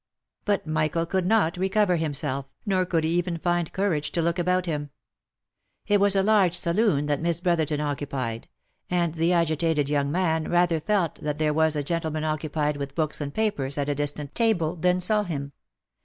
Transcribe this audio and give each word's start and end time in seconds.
But 0.45 0.65
Michael 0.65 1.05
could 1.05 1.27
not 1.27 1.57
recover 1.57 1.95
himself, 1.97 2.47
nor 2.65 2.87
could 2.87 3.03
he 3.03 3.11
even 3.11 3.37
find 3.37 3.71
cou 3.71 3.89
rage 3.91 4.11
to 4.13 4.21
look 4.23 4.39
about 4.39 4.65
him. 4.65 4.89
It 5.85 5.99
was 5.99 6.15
a 6.15 6.23
large 6.23 6.57
saloon 6.57 7.05
that 7.05 7.21
Miss 7.21 7.39
Brotherton 7.39 7.81
occupied, 7.81 8.49
and 8.89 9.13
the 9.13 9.31
agitated 9.31 9.89
young 9.89 10.11
man 10.11 10.49
rather 10.49 10.79
felt 10.79 11.21
that 11.21 11.37
there 11.37 11.53
was 11.53 11.75
a 11.75 11.83
gentleman 11.83 12.23
occupied 12.23 12.77
with 12.77 12.95
books 12.95 13.21
and 13.21 13.31
papers 13.31 13.77
at 13.77 13.89
a 13.89 13.93
distant 13.93 14.33
table, 14.33 14.75
than 14.75 14.99
saw 14.99 15.21
him. 15.21 15.51